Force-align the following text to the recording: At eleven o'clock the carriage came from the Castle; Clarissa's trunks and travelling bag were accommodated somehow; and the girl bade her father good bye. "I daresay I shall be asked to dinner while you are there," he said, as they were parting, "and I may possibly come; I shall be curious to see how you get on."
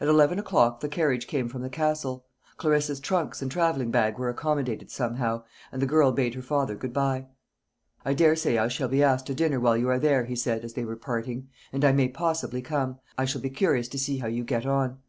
At 0.00 0.06
eleven 0.06 0.38
o'clock 0.38 0.78
the 0.78 0.88
carriage 0.88 1.26
came 1.26 1.48
from 1.48 1.62
the 1.62 1.68
Castle; 1.68 2.24
Clarissa's 2.56 3.00
trunks 3.00 3.42
and 3.42 3.50
travelling 3.50 3.90
bag 3.90 4.16
were 4.16 4.28
accommodated 4.28 4.92
somehow; 4.92 5.42
and 5.72 5.82
the 5.82 5.86
girl 5.88 6.12
bade 6.12 6.34
her 6.34 6.40
father 6.40 6.76
good 6.76 6.92
bye. 6.92 7.26
"I 8.04 8.14
daresay 8.14 8.58
I 8.58 8.68
shall 8.68 8.86
be 8.86 9.02
asked 9.02 9.26
to 9.26 9.34
dinner 9.34 9.58
while 9.58 9.76
you 9.76 9.88
are 9.88 9.98
there," 9.98 10.24
he 10.26 10.36
said, 10.36 10.64
as 10.64 10.74
they 10.74 10.84
were 10.84 10.94
parting, 10.94 11.48
"and 11.72 11.84
I 11.84 11.90
may 11.90 12.06
possibly 12.06 12.62
come; 12.62 13.00
I 13.18 13.24
shall 13.24 13.40
be 13.40 13.50
curious 13.50 13.88
to 13.88 13.98
see 13.98 14.18
how 14.18 14.28
you 14.28 14.44
get 14.44 14.66
on." 14.66 15.00